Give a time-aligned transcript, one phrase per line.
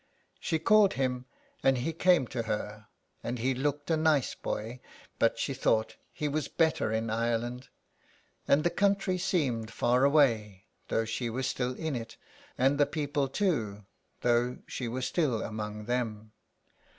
[0.39, 1.25] She called him,
[1.61, 2.87] and he came to her,
[3.21, 4.79] and he looked a nice boy,
[5.19, 7.69] but she thought he was better in Ireland.
[8.47, 12.17] And the country seemed far away, though she was still in it,
[12.57, 13.85] and the people too,
[14.21, 16.31] though she was still among them.